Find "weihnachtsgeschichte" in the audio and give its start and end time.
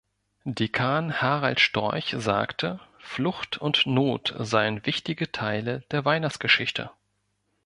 6.05-6.89